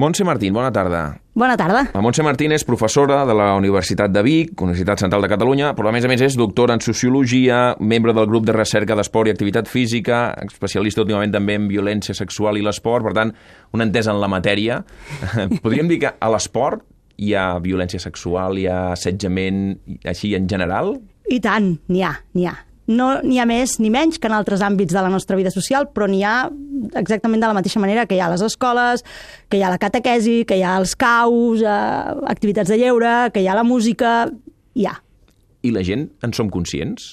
Montse 0.00 0.24
Martín, 0.24 0.54
bona 0.54 0.72
tarda. 0.72 1.20
Bona 1.34 1.58
tarda. 1.60 1.82
La 1.92 2.00
Montse 2.00 2.24
Martín 2.24 2.54
és 2.56 2.62
professora 2.64 3.18
de 3.28 3.34
la 3.36 3.50
Universitat 3.58 4.08
de 4.14 4.22
Vic, 4.24 4.54
Universitat 4.64 5.02
Central 5.04 5.26
de 5.26 5.28
Catalunya, 5.28 5.74
però 5.76 5.90
a 5.90 5.92
més 5.92 6.06
a 6.06 6.08
més 6.08 6.22
és 6.24 6.38
doctora 6.40 6.72
en 6.72 6.80
Sociologia, 6.80 7.74
membre 7.84 8.14
del 8.16 8.24
grup 8.30 8.46
de 8.48 8.54
recerca 8.56 8.96
d'esport 8.96 9.28
i 9.28 9.34
activitat 9.34 9.68
física, 9.68 10.22
especialista 10.46 11.04
últimament 11.04 11.34
també 11.36 11.58
en 11.60 11.68
violència 11.68 12.16
sexual 12.16 12.56
i 12.56 12.64
l'esport, 12.64 13.04
per 13.04 13.12
tant, 13.18 13.34
una 13.76 13.84
entesa 13.84 14.14
en 14.14 14.22
la 14.24 14.32
matèria. 14.32 14.80
Podríem 15.66 15.92
dir 15.92 16.00
que 16.06 16.14
a 16.16 16.32
l'esport 16.32 16.80
hi 17.20 17.36
ha 17.36 17.44
violència 17.60 18.00
sexual, 18.00 18.56
hi 18.56 18.70
ha 18.72 18.80
assetjament, 18.94 19.76
així 20.08 20.32
en 20.32 20.48
general? 20.48 20.94
I 21.28 21.44
tant, 21.44 21.74
n'hi 21.92 22.08
ha, 22.08 22.16
n'hi 22.32 22.48
ha. 22.48 22.56
No 22.90 23.12
n'hi 23.22 23.38
ha 23.38 23.46
més 23.46 23.76
ni 23.78 23.90
menys 23.92 24.18
que 24.18 24.26
en 24.30 24.34
altres 24.34 24.64
àmbits 24.66 24.94
de 24.96 25.02
la 25.02 25.12
nostra 25.12 25.38
vida 25.38 25.52
social, 25.54 25.88
però 25.94 26.08
n'hi 26.10 26.24
ha 26.26 26.50
exactament 26.98 27.42
de 27.42 27.50
la 27.50 27.56
mateixa 27.56 27.82
manera 27.82 28.06
que 28.10 28.16
hi 28.16 28.20
ha 28.22 28.30
les 28.32 28.42
escoles, 28.42 29.04
que 29.48 29.60
hi 29.60 29.64
ha 29.64 29.70
la 29.70 29.78
catequesi, 29.78 30.42
que 30.48 30.58
hi 30.58 30.64
ha 30.66 30.76
els 30.80 30.96
caus, 30.98 31.62
eh, 31.62 31.70
activitats 32.32 32.72
de 32.72 32.80
lleure, 32.80 33.30
que 33.34 33.44
hi 33.44 33.48
ha 33.50 33.58
la 33.58 33.66
música... 33.66 34.28
Hi 34.74 34.86
ha. 34.86 34.94
I 35.66 35.74
la 35.74 35.82
gent 35.84 36.08
en 36.24 36.32
som 36.34 36.50
conscients? 36.50 37.10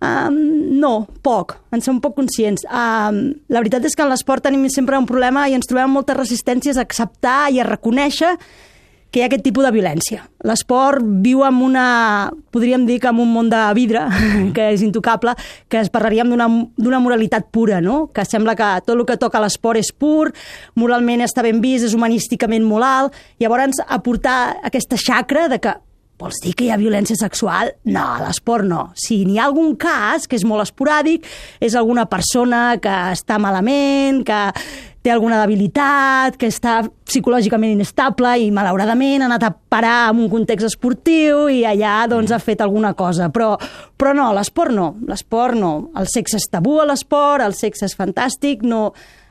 Um, 0.00 0.36
no, 0.80 1.04
poc. 1.22 1.58
En 1.74 1.82
som 1.84 2.00
poc 2.00 2.16
conscients. 2.16 2.64
Um, 2.66 3.20
la 3.52 3.60
veritat 3.60 3.84
és 3.84 3.96
que 3.96 4.04
en 4.04 4.10
l'esport 4.10 4.44
tenim 4.46 4.64
sempre 4.72 4.98
un 4.98 5.08
problema 5.08 5.46
i 5.48 5.56
ens 5.56 5.68
trobem 5.68 5.92
moltes 5.92 6.16
resistències 6.16 6.78
a 6.78 6.84
acceptar 6.86 7.50
i 7.52 7.60
a 7.60 7.68
reconèixer 7.68 8.32
que 9.10 9.20
hi 9.20 9.24
ha 9.24 9.28
aquest 9.28 9.42
tipus 9.44 9.66
de 9.66 9.72
violència. 9.74 10.22
L'esport 10.46 11.04
viu 11.24 11.42
amb 11.46 11.64
una, 11.66 11.84
podríem 12.54 12.86
dir 12.86 13.00
que 13.02 13.10
amb 13.10 13.24
un 13.24 13.32
món 13.34 13.50
de 13.50 13.60
vidre, 13.76 14.06
que 14.56 14.70
és 14.74 14.84
intocable, 14.86 15.34
que 15.68 15.82
es 15.82 15.90
parlaríem 15.92 16.30
d'una 16.30 17.02
moralitat 17.02 17.50
pura, 17.50 17.82
no? 17.84 18.06
que 18.14 18.24
sembla 18.24 18.56
que 18.58 18.70
tot 18.86 18.96
el 18.96 19.04
que 19.08 19.18
toca 19.20 19.42
l'esport 19.42 19.82
és 19.82 19.92
pur, 19.92 20.30
moralment 20.78 21.26
està 21.26 21.44
ben 21.46 21.60
vist, 21.62 21.88
és 21.88 21.94
humanísticament 21.98 22.66
molt 22.66 22.86
alt, 22.86 23.22
llavors 23.42 23.82
aportar 23.86 24.60
aquesta 24.66 24.98
xacra 25.00 25.48
de 25.50 25.60
que 25.62 25.76
Vols 26.20 26.36
dir 26.44 26.52
que 26.52 26.66
hi 26.66 26.68
ha 26.68 26.76
violència 26.76 27.16
sexual? 27.16 27.70
No, 27.88 28.02
a 28.02 28.20
l'esport 28.20 28.66
no. 28.68 28.90
Si 28.92 29.22
n'hi 29.24 29.38
ha 29.40 29.46
algun 29.48 29.72
cas, 29.80 30.26
que 30.28 30.36
és 30.36 30.44
molt 30.44 30.66
esporàdic, 30.66 31.24
és 31.64 31.76
alguna 31.78 32.04
persona 32.10 32.74
que 32.82 32.96
està 33.14 33.38
malament, 33.40 34.20
que 34.28 34.40
té 35.02 35.12
alguna 35.12 35.38
debilitat, 35.40 36.36
que 36.40 36.50
està 36.52 36.80
psicològicament 37.08 37.72
inestable 37.72 38.34
i 38.42 38.50
malauradament 38.54 39.24
ha 39.24 39.30
anat 39.30 39.46
a 39.48 39.52
parar 39.72 40.10
en 40.10 40.24
un 40.26 40.28
context 40.32 40.68
esportiu 40.68 41.46
i 41.48 41.62
allà 41.68 42.02
doncs, 42.10 42.32
ha 42.32 42.40
fet 42.42 42.60
alguna 42.60 42.92
cosa. 42.98 43.30
Però, 43.32 43.54
però 43.96 44.12
no, 44.16 44.30
l'esport 44.36 44.76
no, 44.76 44.90
l'esport 45.08 45.56
no. 45.56 45.72
El 45.96 46.10
sexe 46.12 46.36
és 46.40 46.50
tabú 46.52 46.80
a 46.82 46.90
l'esport, 46.90 47.44
el 47.44 47.56
sexe 47.56 47.88
és 47.88 47.96
fantàstic, 47.96 48.66
no, 48.68 48.90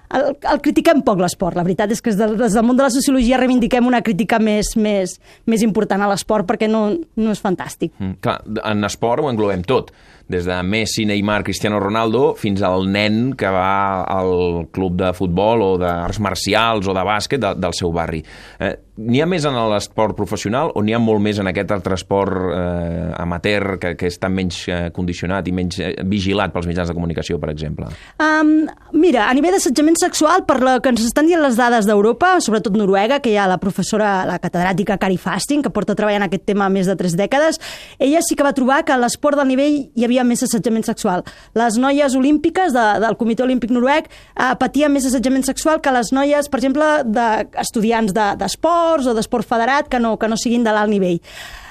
el, 0.09 0.31
el 0.51 0.61
critiquem 0.65 1.03
poc 1.05 1.21
l'esport. 1.21 1.57
La 1.57 1.65
veritat 1.65 1.93
és 1.93 2.01
que 2.01 2.13
des, 2.17 2.35
des 2.39 2.57
del 2.57 2.65
món 2.65 2.77
de 2.79 2.85
la 2.85 2.93
sociologia 2.93 3.37
reivindiquem 3.37 3.85
una 3.85 4.01
crítica 4.05 4.39
més, 4.41 4.73
més, 4.77 5.19
més 5.45 5.65
important 5.65 6.01
a 6.01 6.09
l'esport 6.09 6.49
perquè 6.49 6.69
no, 6.71 6.87
no 7.19 7.35
és 7.35 7.43
fantàstic. 7.43 7.93
Mm, 7.99 8.17
clar, 8.23 8.39
en 8.65 8.89
esport 8.89 9.23
ho 9.23 9.29
englobem 9.29 9.65
tot 9.67 9.93
des 10.29 10.45
de 10.45 10.59
Messi, 10.63 11.07
Neymar, 11.09 11.43
Cristiano 11.43 11.79
Ronaldo, 11.81 12.35
fins 12.37 12.61
al 12.61 12.85
nen 12.91 13.33
que 13.37 13.49
va 13.49 14.03
al 14.05 14.67
club 14.71 14.99
de 14.99 15.09
futbol 15.17 15.65
o 15.65 15.71
d'arts 15.81 16.21
marcials 16.21 16.87
o 16.87 16.93
de 16.93 17.05
bàsquet 17.05 17.41
de, 17.41 17.55
del 17.57 17.73
seu 17.73 17.91
barri. 17.95 18.21
Eh, 18.61 18.75
n'hi 18.99 19.21
ha 19.23 19.27
més 19.29 19.45
en 19.47 19.55
l'esport 19.71 20.15
professional 20.17 20.73
o 20.75 20.83
n'hi 20.83 20.93
ha 20.95 20.99
molt 20.99 21.23
més 21.23 21.39
en 21.39 21.47
aquest 21.49 21.71
altre 21.71 21.95
esport 21.95 22.51
eh, 22.51 23.09
amateur 23.17 23.77
que, 23.79 23.93
que 23.99 24.09
està 24.11 24.29
menys 24.31 24.61
eh, 24.67 24.79
condicionat 24.95 25.47
i 25.47 25.53
menys 25.55 25.79
eh, 25.81 25.91
vigilat 26.09 26.53
pels 26.53 26.67
mitjans 26.69 26.91
de 26.91 26.95
comunicació, 26.97 27.39
per 27.39 27.51
exemple? 27.53 27.89
Um, 28.21 28.67
mira, 28.99 29.27
a 29.29 29.35
nivell 29.37 29.55
d'assetjament 29.55 29.97
sexual, 30.01 30.43
per 30.49 30.59
la 30.61 30.77
que 30.83 30.91
ens 30.91 31.05
estan 31.05 31.29
dient 31.29 31.41
les 31.43 31.57
dades 31.59 31.87
d'Europa, 31.87 32.35
sobretot 32.43 32.75
Noruega, 32.77 33.21
que 33.23 33.31
hi 33.33 33.37
ha 33.39 33.47
la 33.49 33.59
professora, 33.61 34.11
la 34.27 34.39
catedràtica 34.43 34.99
Cari 35.01 35.19
Fasting, 35.21 35.63
que 35.65 35.73
porta 35.73 35.95
treballant 35.97 36.27
aquest 36.27 36.45
tema 36.49 36.69
més 36.73 36.89
de 36.89 36.97
tres 36.99 37.15
dècades, 37.19 37.61
ella 37.99 38.23
sí 38.25 38.35
que 38.35 38.45
va 38.45 38.53
trobar 38.57 38.83
que 38.85 38.97
l'esport 38.99 39.39
del 39.39 39.49
nivell 39.49 39.79
hi 39.95 40.07
havia 40.07 40.18
havia 40.19 40.27
més 40.27 40.43
assetjament 40.43 40.85
sexual. 40.85 41.23
Les 41.57 41.79
noies 41.79 42.15
olímpiques 42.15 42.73
de, 42.75 42.85
del 43.03 43.17
Comitè 43.19 43.45
Olímpic 43.45 43.71
Noruec 43.71 44.09
eh, 44.09 44.53
patien 44.59 44.91
més 44.91 45.07
assetjament 45.07 45.45
sexual 45.47 45.81
que 45.81 45.93
les 45.95 46.11
noies, 46.15 46.49
per 46.49 46.59
exemple, 46.59 46.89
d'estudiants 47.07 48.13
de, 48.13 48.27
d'esports 48.39 49.07
o 49.07 49.15
d'esport 49.15 49.47
federat 49.47 49.89
que 49.89 49.99
no, 49.99 50.17
que 50.19 50.29
no 50.29 50.37
siguin 50.37 50.65
de 50.67 50.75
l'alt 50.75 50.91
nivell. 50.91 51.19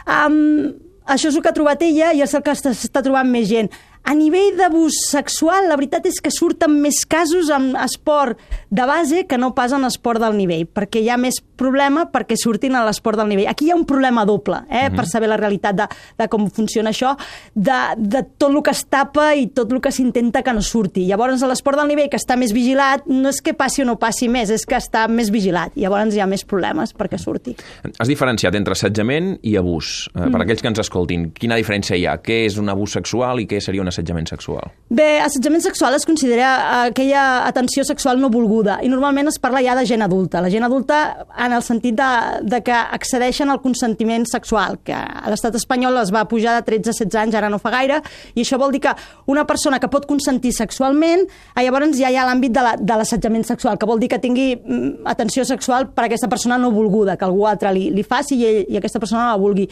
Um, 0.09 0.73
això 1.09 1.31
és 1.31 1.37
el 1.37 1.45
que 1.45 1.53
ha 1.53 1.57
trobat 1.57 1.85
ella 1.85 2.15
i 2.17 2.25
és 2.25 2.35
el 2.35 2.45
que 2.45 2.57
s'està 2.57 3.05
trobant 3.05 3.29
més 3.29 3.49
gent. 3.51 3.71
A 4.09 4.15
nivell 4.17 4.57
d'abús 4.57 5.03
sexual, 5.11 5.67
la 5.69 5.77
veritat 5.77 6.07
és 6.09 6.21
que 6.25 6.33
surten 6.33 6.79
més 6.81 7.03
casos 7.09 7.51
en 7.53 7.75
esport 7.83 8.39
de 8.73 8.87
base 8.89 9.27
que 9.29 9.37
no 9.41 9.53
pas 9.57 9.75
en 9.77 9.85
esport 9.89 10.23
del 10.23 10.39
nivell, 10.39 10.65
perquè 10.65 11.03
hi 11.03 11.11
ha 11.13 11.19
més 11.21 11.43
problema 11.59 12.07
perquè 12.13 12.39
surtin 12.39 12.77
a 12.79 12.85
l'esport 12.87 13.19
del 13.21 13.29
nivell. 13.33 13.49
Aquí 13.51 13.69
hi 13.69 13.73
ha 13.75 13.77
un 13.79 13.87
problema 13.89 14.25
doble, 14.29 14.63
eh, 14.69 14.87
uh 14.87 14.89
-huh. 14.89 14.97
per 14.97 15.05
mhm. 15.05 15.11
saber 15.11 15.29
la 15.29 15.37
realitat 15.37 15.75
de, 15.77 15.87
de 16.19 16.29
com 16.29 16.49
funciona 16.51 16.91
això, 16.91 17.17
de, 17.55 17.81
de 17.97 18.23
tot 18.39 18.51
el 18.51 18.63
que 18.63 18.71
es 18.71 18.85
tapa 18.87 19.35
i 19.35 19.49
tot 19.49 19.73
el 19.73 19.81
que 19.81 19.93
s'intenta 19.93 20.43
que 20.43 20.53
no 20.53 20.63
surti. 20.63 21.07
Llavors, 21.07 21.43
a 21.43 21.47
l'esport 21.47 21.79
del 21.79 21.89
nivell, 21.89 22.09
que 22.09 22.17
està 22.17 22.37
més 22.37 22.53
vigilat, 22.53 23.07
no 23.07 23.29
és 23.29 23.41
que 23.43 23.55
passi 23.55 23.83
o 23.83 23.85
no 23.85 23.99
passi 23.99 24.29
més, 24.29 24.51
és 24.51 24.65
que 24.65 24.77
està 24.77 25.09
més 25.09 25.31
vigilat. 25.31 25.73
Llavors 25.77 26.15
hi 26.15 26.21
ha 26.21 26.27
més 26.27 26.45
problemes 26.45 26.95
perquè 26.95 27.19
surti. 27.19 27.57
Has 27.99 28.09
diferenciat 28.09 28.55
entre 28.55 28.73
assetjament 28.73 29.39
i 29.43 29.57
abús. 29.57 30.09
Eh, 30.15 30.21
per 30.21 30.31
mm. 30.31 30.43
aquells 30.43 30.63
que 30.63 30.69
ens 30.69 30.79
escoltin, 30.79 31.31
quina 31.37 31.57
diferència 31.57 31.97
hi 31.97 32.07
ha? 32.07 32.19
Què 32.23 32.45
és 32.47 32.59
un 32.59 32.69
abús 32.69 32.93
sexual 32.93 33.41
i 33.41 33.47
què 33.47 33.61
seria 33.61 33.83
un 33.83 33.89
assetjament 33.89 34.29
sexual? 34.31 34.71
Bé, 34.89 35.19
assetjament 35.25 35.63
sexual 35.65 35.97
es 35.99 36.07
considera 36.09 36.85
aquella 36.85 37.47
atenció 37.47 37.85
sexual 37.85 38.21
no 38.21 38.31
volguda 38.31 38.79
i 38.83 38.89
normalment 38.89 39.29
es 39.29 39.39
parla 39.43 39.63
ja 39.65 39.77
de 39.79 39.85
gent 39.89 40.05
adulta. 40.05 40.43
La 40.45 40.51
gent 40.53 40.65
adulta 40.67 41.27
en 41.49 41.57
el 41.57 41.65
sentit 41.67 41.97
de, 41.99 42.11
de 42.47 42.61
que 42.65 42.75
accedeixen 42.75 43.51
al 43.51 43.61
consentiment 43.65 44.27
sexual, 44.29 44.79
que 44.85 44.95
a 44.95 45.33
l'estat 45.33 45.57
espanyol 45.59 45.99
es 46.03 46.13
va 46.15 46.27
pujar 46.31 46.59
de 46.59 46.67
13 46.69 46.93
a 46.93 46.99
16 47.09 47.19
anys, 47.25 47.39
ara 47.39 47.51
no 47.51 47.61
fa 47.63 47.73
gaire, 47.75 48.01
i 48.35 48.45
això 48.45 48.61
vol 48.61 48.75
dir 48.75 48.83
que 48.85 48.95
una 49.27 49.47
persona 49.49 49.81
que 49.83 49.91
pot 49.91 50.07
consentir 50.09 50.53
sexualment, 50.57 51.27
eh, 51.27 51.65
llavors 51.65 51.97
ja 51.99 52.13
hi 52.13 52.21
ha 52.21 52.29
l'àmbit 52.29 52.55
de 52.55 52.95
l'assetjament 52.95 53.47
la, 53.47 53.51
sexual, 53.55 53.81
que 53.81 53.89
vol 53.89 54.01
dir 54.03 54.13
que 54.13 54.21
tingui 54.23 54.53
mm, 54.57 55.09
atenció 55.09 55.45
sexual 55.49 55.91
per 55.95 56.07
a 56.07 56.09
aquesta 56.13 56.31
persona 56.31 56.59
no 56.61 56.71
volguda, 56.75 57.17
que 57.17 57.27
algú 57.27 57.47
altre 57.49 57.73
li, 57.75 57.89
li 57.95 58.05
faci 58.07 58.39
i, 58.39 58.47
ell, 58.47 58.63
i 58.69 58.81
aquesta 58.81 59.01
persona 59.03 59.27
no 59.27 59.35
la 59.35 59.43
vulgui. 59.43 59.69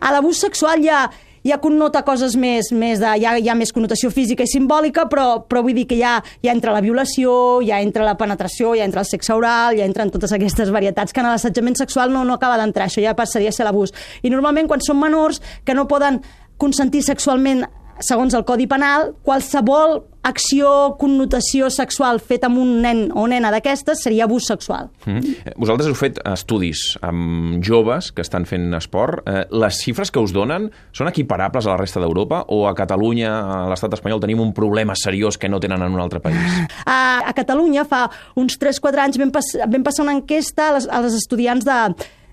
A 0.00 0.12
l'abús 0.14 0.40
sexual 0.40 0.82
ja 0.84 1.06
ja 1.46 1.58
connota 1.62 2.02
coses 2.06 2.36
més, 2.36 2.72
més 2.72 3.02
de, 3.02 3.12
ja, 3.22 3.34
hi 3.38 3.48
ha 3.48 3.56
més 3.58 3.72
connotació 3.74 4.10
física 4.14 4.44
i 4.46 4.50
simbòlica, 4.50 5.06
però, 5.10 5.44
però 5.48 5.62
vull 5.66 5.76
dir 5.76 5.86
que 5.90 5.98
ja, 5.98 6.18
ja 6.44 6.54
entra 6.54 6.74
la 6.74 6.82
violació, 6.84 7.32
ja 7.66 7.80
entra 7.84 8.06
la 8.06 8.16
penetració, 8.18 8.74
ja 8.78 8.86
entra 8.88 9.04
el 9.04 9.10
sexe 9.10 9.34
oral, 9.34 9.78
ja 9.78 9.86
entren 9.88 10.12
totes 10.14 10.34
aquestes 10.34 10.72
varietats 10.74 11.14
que 11.14 11.22
en 11.22 11.30
l'assetjament 11.30 11.78
sexual 11.78 12.12
no, 12.14 12.24
no 12.24 12.38
acaba 12.38 12.58
d'entrar, 12.60 12.88
això 12.88 13.04
ja 13.04 13.16
passaria 13.18 13.52
a 13.52 13.56
ser 13.56 13.68
l'abús. 13.68 13.94
I 14.22 14.32
normalment 14.34 14.70
quan 14.70 14.84
són 14.84 15.00
menors 15.00 15.42
que 15.64 15.76
no 15.76 15.88
poden 15.90 16.22
consentir 16.58 17.04
sexualment 17.06 17.64
segons 18.04 18.34
el 18.34 18.44
Codi 18.46 18.66
Penal, 18.70 19.12
qualsevol 19.26 20.00
acció, 20.28 20.96
connotació 21.00 21.68
sexual 21.72 22.18
feta 22.20 22.48
amb 22.50 22.60
un 22.60 22.72
nen 22.82 23.04
o 23.16 23.24
nena 23.30 23.50
d'aquestes 23.54 24.02
seria 24.04 24.26
abús 24.26 24.48
sexual. 24.50 24.90
Mm. 25.06 25.54
Vosaltres 25.56 25.88
heu 25.88 25.96
fet 25.96 26.18
estudis 26.28 26.82
amb 27.06 27.62
joves 27.64 28.10
que 28.12 28.24
estan 28.24 28.44
fent 28.48 28.74
esport. 28.76 29.22
Eh, 29.28 29.46
les 29.62 29.80
xifres 29.80 30.12
que 30.12 30.20
us 30.22 30.34
donen 30.36 30.68
són 30.92 31.10
equiparables 31.10 31.66
a 31.66 31.72
la 31.72 31.78
resta 31.80 32.02
d'Europa 32.02 32.44
o 32.54 32.64
a 32.68 32.74
Catalunya, 32.78 33.30
a 33.30 33.62
l'estat 33.72 33.96
espanyol, 33.96 34.20
tenim 34.24 34.42
un 34.44 34.52
problema 34.56 34.96
seriós 34.98 35.38
que 35.38 35.48
no 35.48 35.62
tenen 35.62 35.82
en 35.82 35.96
un 35.96 36.02
altre 36.02 36.20
país? 36.24 36.60
A, 36.84 37.24
a 37.30 37.32
Catalunya 37.36 37.86
fa 37.88 38.06
uns 38.38 38.58
3-4 38.60 39.04
anys 39.06 39.18
vam, 39.20 39.32
pas, 39.34 39.54
vam 39.64 39.86
passar 39.86 40.04
una 40.04 40.16
enquesta 40.18 40.72
als, 40.74 40.90
als 40.90 41.16
estudiants 41.16 41.66
de 41.66 41.80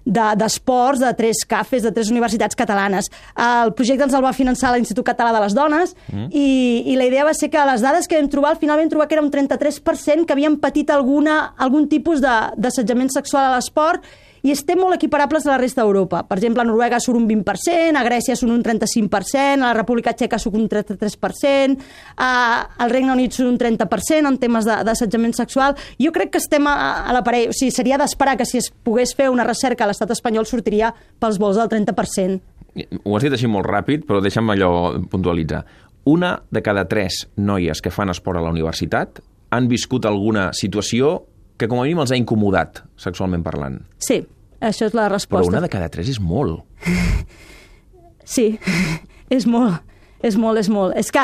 d'esports 0.06 1.02
de, 1.02 1.10
de 1.10 1.18
tres 1.18 1.44
cafes, 1.50 1.84
de 1.84 1.92
tres 1.92 2.12
universitats 2.14 2.56
catalanes. 2.56 3.10
El 3.36 3.74
projecte 3.78 4.06
ens 4.06 4.14
el 4.16 4.24
va 4.26 4.34
finançar 4.38 4.74
l'Institut 4.76 5.06
Català 5.08 5.34
de 5.36 5.42
les 5.44 5.56
Dones 5.58 5.96
mm. 6.12 6.28
i, 6.32 6.50
i 6.94 7.00
la 7.00 7.10
idea 7.10 7.26
va 7.26 7.34
ser 7.38 7.50
que 7.54 7.66
les 7.72 7.82
dades 7.82 8.08
que 8.08 8.20
vam 8.20 8.30
trobar, 8.32 8.54
al 8.54 8.62
final 8.62 8.80
vam 8.82 8.92
trobar 8.92 9.10
que 9.10 9.18
era 9.18 9.26
un 9.26 9.32
33% 9.34 10.26
que 10.26 10.38
havien 10.38 10.60
patit 10.62 10.94
alguna, 10.94 11.56
algun 11.58 11.90
tipus 11.90 12.22
d'assetjament 12.22 13.12
sexual 13.14 13.50
a 13.50 13.58
l'esport 13.58 14.06
i 14.46 14.52
estem 14.54 14.78
molt 14.78 14.94
equiparables 14.94 15.48
a 15.48 15.56
la 15.56 15.58
resta 15.58 15.82
d'Europa. 15.82 16.22
Per 16.30 16.38
exemple, 16.38 16.62
a 16.62 16.68
Noruega 16.68 17.00
surt 17.02 17.18
un 17.18 17.26
20%, 17.26 17.98
a 17.98 18.04
Grècia 18.06 18.36
surt 18.38 18.54
un 18.54 18.62
35%, 18.62 19.56
a 19.58 19.72
la 19.72 19.74
República 19.74 20.14
Txeca 20.14 20.38
surt 20.42 20.60
un 20.60 20.68
33%, 20.70 21.88
a, 22.22 22.30
al 22.78 22.94
Regne 22.94 23.16
Unit 23.16 23.34
surt 23.34 23.50
un 23.50 23.58
30% 23.58 24.30
en 24.30 24.38
temes 24.42 24.68
d'assetjament 24.70 25.34
sexual. 25.34 25.74
Jo 25.98 26.14
crec 26.14 26.36
que 26.36 26.44
estem 26.44 26.70
a, 26.70 26.76
a 27.10 27.16
la 27.16 27.24
parella. 27.26 27.50
O 27.50 27.58
sigui, 27.58 27.74
seria 27.74 27.98
d'esperar 27.98 28.38
que 28.38 28.46
si 28.46 28.62
es 28.62 28.70
pogués 28.70 29.16
fer 29.18 29.32
una 29.34 29.48
recerca 29.48 29.88
a 29.88 29.90
l'estat 29.90 30.14
espanyol 30.14 30.46
sortiria 30.46 30.94
pels 30.94 31.42
vols 31.42 31.58
del 31.58 31.72
30%. 31.72 32.38
Ho 33.02 33.18
has 33.18 33.26
dit 33.26 33.34
així 33.34 33.50
molt 33.50 33.66
ràpid, 33.66 34.06
però 34.06 34.22
deixa'm 34.22 34.54
allò 34.54 34.72
puntualitzar. 35.10 35.64
Una 36.06 36.36
de 36.54 36.62
cada 36.62 36.86
tres 36.86 37.24
noies 37.42 37.82
que 37.82 37.90
fan 37.90 38.14
esport 38.14 38.38
a 38.38 38.46
la 38.46 38.54
universitat 38.54 39.24
han 39.56 39.72
viscut 39.72 40.06
alguna 40.06 40.52
situació 40.54 41.24
que 41.58 41.70
com 41.72 41.80
a 41.80 41.86
mínim 41.86 42.04
els 42.04 42.12
ha 42.12 42.20
incomodat, 42.20 42.84
sexualment 43.00 43.44
parlant. 43.46 43.80
Sí, 44.04 44.20
això 44.68 44.90
és 44.90 44.96
la 44.98 45.10
resposta. 45.12 45.46
Però 45.46 45.58
una 45.58 45.64
de 45.64 45.72
cada 45.72 45.92
tres 45.94 46.12
és 46.16 46.22
molt. 46.22 46.64
Sí, 48.26 48.56
és 49.30 49.46
molt, 49.46 49.84
és 50.26 50.34
molt, 50.34 50.58
és 50.58 50.70
molt. 50.74 50.96
És 50.98 51.12
que 51.14 51.22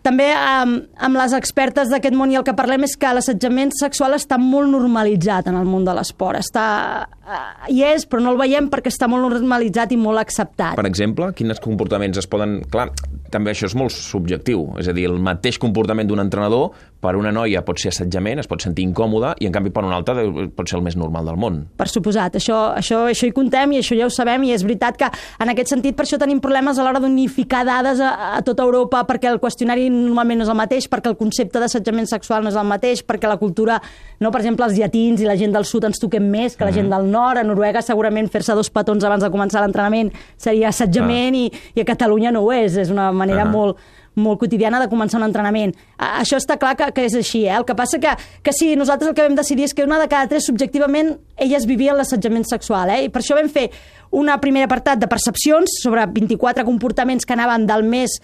també 0.00 0.30
amb, 0.32 0.86
amb 0.96 1.18
les 1.20 1.34
expertes 1.36 1.90
d'aquest 1.92 2.16
món 2.16 2.30
i 2.32 2.38
el 2.40 2.44
que 2.46 2.54
parlem 2.56 2.86
és 2.86 2.94
que 2.96 3.10
l'assetjament 3.12 3.74
sexual 3.76 4.16
està 4.16 4.38
molt 4.40 4.72
normalitzat 4.72 5.50
en 5.50 5.58
el 5.60 5.68
món 5.68 5.84
de 5.84 5.92
l'esport. 5.96 6.40
Està, 6.40 6.64
uh, 7.04 7.42
hi 7.68 7.82
és, 7.90 8.06
però 8.08 8.24
no 8.24 8.32
el 8.32 8.40
veiem 8.40 8.70
perquè 8.72 8.88
està 8.92 9.10
molt 9.12 9.28
normalitzat 9.28 9.92
i 9.92 10.00
molt 10.00 10.22
acceptat. 10.22 10.78
Per 10.80 10.86
exemple, 10.88 11.28
quins 11.36 11.60
comportaments 11.60 12.22
es 12.22 12.30
poden... 12.30 12.62
Clar, 12.72 12.88
també 13.30 13.52
això 13.52 13.68
és 13.68 13.76
molt 13.76 13.92
subjectiu. 13.92 14.70
És 14.80 14.88
a 14.88 14.96
dir, 14.96 15.04
el 15.10 15.20
mateix 15.20 15.60
comportament 15.60 16.08
d'un 16.08 16.24
entrenador 16.24 16.72
per 17.00 17.14
una 17.16 17.32
noia 17.32 17.62
pot 17.64 17.80
ser 17.80 17.90
assetjament, 17.94 18.42
es 18.42 18.48
pot 18.50 18.60
sentir 18.62 18.84
incòmoda, 18.84 19.32
i 19.40 19.48
en 19.48 19.54
canvi 19.54 19.72
per 19.72 19.84
una 19.86 19.96
altra 19.96 20.22
pot 20.56 20.68
ser 20.68 20.78
el 20.78 20.84
més 20.84 20.96
normal 21.00 21.30
del 21.30 21.38
món. 21.40 21.62
Per 21.80 21.88
suposat, 21.88 22.36
això, 22.36 22.58
això, 22.76 23.02
això 23.10 23.28
hi 23.28 23.34
contem 23.36 23.72
i 23.74 23.80
això 23.80 23.96
ja 23.96 24.06
ho 24.06 24.12
sabem, 24.12 24.44
i 24.44 24.52
és 24.54 24.64
veritat 24.66 24.98
que 25.00 25.08
en 25.40 25.52
aquest 25.52 25.72
sentit 25.72 25.96
per 25.96 26.04
això 26.04 26.18
tenim 26.20 26.42
problemes 26.44 26.78
a 26.78 26.84
l'hora 26.84 27.00
d'unificar 27.00 27.64
dades 27.68 28.02
a, 28.04 28.10
a 28.36 28.42
tota 28.46 28.66
Europa, 28.68 29.02
perquè 29.08 29.30
el 29.32 29.40
qüestionari 29.40 29.88
normalment 29.92 30.42
no 30.42 30.46
és 30.46 30.52
el 30.52 30.58
mateix, 30.60 30.88
perquè 30.92 31.12
el 31.12 31.18
concepte 31.20 31.62
d'assetjament 31.62 32.08
sexual 32.10 32.44
no 32.44 32.52
és 32.52 32.58
el 32.60 32.68
mateix, 32.68 33.04
perquè 33.06 33.30
la 33.30 33.38
cultura, 33.40 33.80
no, 34.20 34.30
per 34.30 34.42
exemple, 34.42 34.68
els 34.68 34.76
llatins 34.76 35.24
i 35.24 35.28
la 35.28 35.38
gent 35.40 35.56
del 35.56 35.64
sud 35.68 35.88
ens 35.88 36.00
toquem 36.02 36.28
més 36.30 36.58
que 36.58 36.68
la 36.68 36.74
gent 36.74 36.92
del 36.92 37.08
nord, 37.08 37.40
a 37.40 37.46
Noruega 37.46 37.80
segurament 37.84 38.28
fer-se 38.30 38.56
dos 38.58 38.68
petons 38.70 39.04
abans 39.08 39.24
de 39.24 39.32
començar 39.32 39.64
l'entrenament 39.64 40.12
seria 40.36 40.68
assetjament 40.68 41.36
ah. 41.36 41.46
i, 41.46 41.64
i 41.76 41.82
a 41.82 41.88
Catalunya 41.88 42.34
no 42.34 42.44
ho 42.44 42.52
és, 42.52 42.76
és 42.76 42.92
una 42.92 43.10
manera 43.12 43.46
-huh. 43.46 43.52
molt, 43.52 43.80
molt 44.18 44.40
quotidiana 44.40 44.80
de 44.82 44.88
començar 44.90 45.20
un 45.20 45.26
entrenament. 45.28 45.74
A, 45.96 46.20
això 46.20 46.38
està 46.40 46.56
clar 46.60 46.74
que, 46.78 46.90
que 46.96 47.06
és 47.06 47.14
així, 47.18 47.44
eh? 47.46 47.54
El 47.56 47.66
que 47.68 47.76
passa 47.78 48.00
que, 48.02 48.16
que 48.42 48.54
sí, 48.56 48.72
nosaltres 48.78 49.10
el 49.10 49.16
que 49.16 49.26
vam 49.26 49.38
decidir 49.38 49.68
és 49.68 49.74
que 49.76 49.86
una 49.86 50.00
de 50.00 50.08
cada 50.10 50.28
tres, 50.30 50.48
subjectivament, 50.50 51.14
elles 51.40 51.66
vivien 51.68 51.98
l'assetjament 51.98 52.46
sexual, 52.48 52.94
eh? 52.96 53.04
I 53.06 53.10
per 53.12 53.22
això 53.22 53.38
vam 53.38 53.50
fer 53.52 53.68
un 54.10 54.30
primer 54.42 54.64
apartat 54.66 54.98
de 54.98 55.06
percepcions 55.10 55.78
sobre 55.84 56.04
24 56.10 56.66
comportaments 56.66 57.26
que 57.26 57.36
anaven 57.36 57.66
del 57.68 57.86
més 57.86 58.18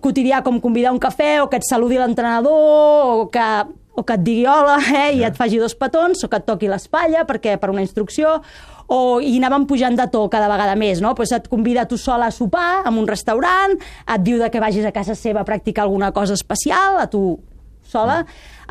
quotidià, 0.00 0.42
com 0.46 0.62
convidar 0.62 0.94
un 0.94 1.02
cafè, 1.02 1.40
o 1.42 1.50
que 1.50 1.58
et 1.58 1.66
saludi 1.66 1.98
l'entrenador, 1.98 3.22
o 3.26 3.30
que 3.32 3.46
o 3.92 4.04
que 4.08 4.14
et 4.16 4.22
digui 4.24 4.46
hola 4.48 4.78
eh, 4.80 5.10
i 5.18 5.24
et 5.26 5.36
faci 5.36 5.58
dos 5.60 5.74
petons, 5.76 6.22
o 6.24 6.28
que 6.30 6.38
et 6.40 6.46
toqui 6.48 6.70
l'espatlla 6.70 7.26
perquè 7.28 7.58
per 7.60 7.68
una 7.68 7.82
instrucció, 7.84 8.38
o, 8.92 9.20
i 9.24 9.38
anàvem 9.40 9.64
pujant 9.68 9.96
de 9.96 10.06
to 10.12 10.26
cada 10.32 10.50
vegada 10.52 10.76
més, 10.78 11.00
no? 11.04 11.14
Pues 11.16 11.32
et 11.32 11.48
convida 11.48 11.86
tu 11.88 11.96
sola 12.00 12.28
a 12.28 12.34
sopar 12.34 12.82
en 12.84 12.98
un 13.00 13.08
restaurant, 13.08 13.78
et 14.04 14.26
diu 14.26 14.40
de 14.42 14.50
que 14.52 14.60
vagis 14.60 14.84
a 14.88 14.92
casa 14.92 15.16
seva 15.16 15.42
a 15.42 15.48
practicar 15.48 15.86
alguna 15.86 16.12
cosa 16.12 16.36
especial, 16.36 17.00
a 17.00 17.08
tu 17.08 17.38
sola, 17.88 18.22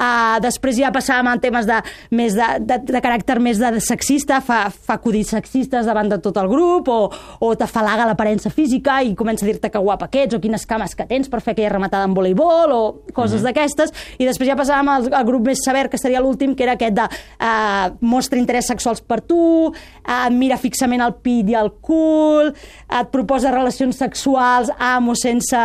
Uh, 0.02 0.40
després 0.42 0.80
ja 0.80 0.90
passàvem 0.90 1.28
a 1.30 1.36
temes 1.38 1.68
de, 1.69 1.75
més 2.18 2.34
de, 2.34 2.46
de, 2.66 2.78
de 2.88 3.02
caràcter 3.04 3.36
més 3.44 3.60
de 3.62 3.69
sexista, 3.84 4.40
fa, 4.42 4.63
fa 4.72 4.96
acudits 4.98 5.34
sexistes 5.36 5.86
davant 5.86 6.10
de 6.10 6.18
tot 6.24 6.40
el 6.42 6.48
grup, 6.50 6.90
o, 6.90 7.10
o 7.46 7.50
t'afalaga 7.60 8.08
l'aparença 8.10 8.50
física 8.50 9.02
i 9.06 9.13
comença 9.19 9.46
a 9.46 9.50
dir-te 9.50 9.69
que 9.69 9.81
guapa 9.84 10.08
que 10.10 10.24
ets, 10.25 10.38
o 10.38 10.42
quines 10.42 10.66
cames 10.66 10.96
que 10.98 11.06
tens 11.10 11.30
per 11.30 11.44
fer 11.46 11.54
aquella 11.54 11.74
rematada 11.75 12.08
en 12.10 12.16
voleibol, 12.18 12.74
o 12.74 12.81
coses 13.13 13.42
uh 13.42 13.44
-huh. 13.44 13.52
d'aquestes, 13.52 13.94
i 14.18 14.25
després 14.25 14.50
ja 14.50 14.56
passàvem 14.58 14.90
al, 14.90 15.14
al 15.14 15.25
grup 15.25 15.46
més 15.46 15.62
sever, 15.64 15.90
que 15.90 15.98
seria 15.98 16.22
l'últim, 16.22 16.56
que 16.56 16.64
era 16.64 16.74
aquest 16.74 16.96
de 16.96 17.06
uh, 17.06 17.94
mostra 18.02 18.40
interès 18.40 18.68
sexuals 18.68 19.02
per 19.02 19.22
tu, 19.22 19.68
uh, 19.68 20.30
mira 20.31 20.57
fixament 20.57 21.02
el 21.02 21.14
pit 21.14 21.50
i 21.50 21.56
el 21.56 21.72
cul, 21.81 22.54
et 22.90 23.07
proposa 23.12 23.52
relacions 23.52 23.98
sexuals 23.98 24.72
amb 24.80 25.10
o 25.10 25.16
sense 25.16 25.57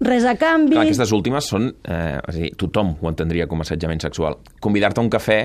res 0.00 0.24
a 0.24 0.34
canvi... 0.34 0.74
Clar, 0.74 0.84
aquestes 0.84 1.12
últimes 1.12 1.44
són... 1.44 1.74
Eh, 1.84 2.18
és 2.28 2.36
a 2.36 2.38
dir, 2.38 2.50
tothom 2.70 2.94
ho 3.00 3.10
entendria 3.10 3.50
com 3.50 3.60
a 3.60 3.66
assetjament 3.66 4.00
sexual. 4.06 4.38
Convidar-te 4.62 5.02
a 5.02 5.04
un 5.04 5.12
cafè 5.12 5.40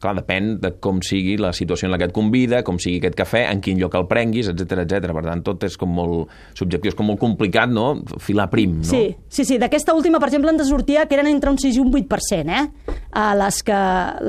clar, 0.00 0.14
depèn 0.18 0.54
de 0.62 0.72
com 0.82 1.00
sigui 1.04 1.36
la 1.40 1.52
situació 1.56 1.86
en 1.86 1.94
la 1.94 1.98
que 2.00 2.08
et 2.08 2.14
convida, 2.16 2.62
com 2.66 2.80
sigui 2.82 3.00
aquest 3.00 3.16
cafè, 3.18 3.44
en 3.52 3.60
quin 3.64 3.78
lloc 3.80 3.94
el 3.98 4.06
prenguis, 4.10 4.48
etc 4.50 4.84
etc. 4.84 5.12
Per 5.16 5.24
tant, 5.26 5.44
tot 5.46 5.66
és 5.68 5.76
com 5.80 5.92
molt 5.94 6.32
subjectiu, 6.58 6.94
és 6.94 6.98
com 6.98 7.10
molt 7.12 7.20
complicat, 7.22 7.70
no?, 7.72 7.92
filar 8.22 8.48
prim, 8.52 8.80
no? 8.80 8.88
Sí, 8.88 9.04
sí, 9.28 9.46
sí. 9.46 9.60
D'aquesta 9.60 9.94
última, 9.96 10.22
per 10.22 10.30
exemple, 10.30 10.54
ens 10.54 10.64
sortia 10.70 11.06
que 11.06 11.18
eren 11.18 11.30
entre 11.30 11.52
un 11.52 11.60
6 11.60 11.76
i 11.76 11.84
un 11.84 11.92
8%, 11.92 12.56
eh? 12.56 12.96
A 13.20 13.30
les 13.38 13.62
que, 13.66 13.82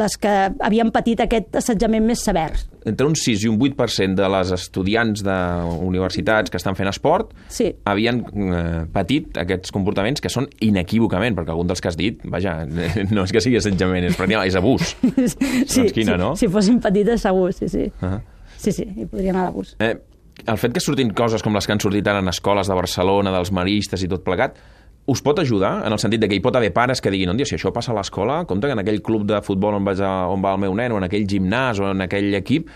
les 0.04 0.20
que 0.22 0.36
havien 0.60 0.92
patit 0.94 1.24
aquest 1.24 1.62
assetjament 1.64 2.06
més 2.06 2.24
sever. 2.28 2.50
Entre 2.86 3.06
un 3.06 3.14
6 3.14 3.44
i 3.46 3.50
un 3.52 3.60
8% 3.62 4.18
de 4.18 4.28
les 4.34 4.52
estudiants 4.56 5.22
de 5.22 5.38
universitats 5.86 6.50
que 6.50 6.58
estan 6.58 6.78
fent 6.78 6.90
esport 6.90 7.36
sí. 7.54 7.68
havien 7.86 8.24
eh, 8.26 8.84
patit 8.94 9.38
aquests 9.38 9.74
comportaments 9.76 10.24
que 10.24 10.32
són 10.34 10.48
inequívocament, 10.66 11.38
perquè 11.38 11.54
algun 11.54 11.70
dels 11.70 11.84
que 11.84 11.92
has 11.92 12.00
dit, 12.00 12.24
vaja, 12.26 12.62
no 13.16 13.28
és 13.28 13.34
que 13.36 13.44
sigui 13.44 13.60
assetjament, 13.62 14.10
és, 14.10 14.18
és 14.18 14.58
abús. 14.58 14.96
sí, 15.74 15.88
quina, 15.94 16.16
sí, 16.16 16.22
no? 16.24 16.34
Si 16.40 16.50
fossin 16.50 16.82
petites, 16.82 17.22
segur, 17.22 17.52
sí, 17.54 17.70
sí. 17.70 17.92
Uh 18.02 18.08
-huh. 18.08 18.22
Sí, 18.58 18.72
sí, 18.72 18.86
hi 18.86 19.06
podria 19.06 19.32
anar 19.32 19.44
a 19.44 19.46
l'abús. 19.50 19.76
Eh, 19.80 19.96
el 20.48 20.58
fet 20.58 20.74
que 20.74 20.82
surtin 20.82 21.14
coses 21.14 21.44
com 21.44 21.54
les 21.54 21.68
que 21.68 21.74
han 21.74 21.80
sortit 21.80 22.08
ara 22.08 22.20
en 22.20 22.28
escoles 22.28 22.68
de 22.68 22.78
Barcelona, 22.78 23.32
dels 23.32 23.52
maristes 23.52 24.04
i 24.04 24.08
tot 24.08 24.24
plegat, 24.24 24.58
us 25.06 25.22
pot 25.22 25.40
ajudar 25.40 25.86
en 25.86 25.94
el 25.94 26.00
sentit 26.00 26.22
de 26.22 26.30
que 26.30 26.38
hi 26.38 26.44
pot 26.44 26.56
haver 26.56 26.72
pares 26.74 27.02
que 27.02 27.12
diguin 27.12 27.32
on 27.34 27.40
si 27.46 27.56
això 27.56 27.72
passa 27.74 27.92
a 27.92 27.96
l'escola, 27.98 28.44
compte 28.46 28.68
que 28.68 28.76
en 28.78 28.84
aquell 28.84 29.02
club 29.02 29.26
de 29.26 29.42
futbol 29.42 29.76
on, 29.76 29.86
vaig 29.86 30.02
a, 30.02 30.28
on 30.30 30.44
va 30.44 30.54
el 30.54 30.62
meu 30.62 30.76
nen, 30.76 30.92
o 30.92 31.00
en 31.02 31.08
aquell 31.08 31.26
gimnàs, 31.28 31.80
o 31.82 31.90
en 31.92 32.06
aquell 32.06 32.34
equip, 32.38 32.70